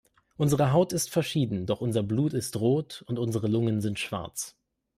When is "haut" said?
0.73-0.93